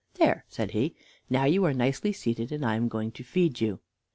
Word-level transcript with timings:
"There," 0.15 0.45
said 0.47 0.71
he, 0.71 0.95
"now 1.29 1.45
you 1.45 1.63
are 1.63 1.75
nicely 1.75 2.11
seated 2.11 2.51
I 2.63 2.73
am 2.73 2.87
going 2.87 3.11
to 3.11 3.23
feed 3.23 3.61
you." 3.61 3.81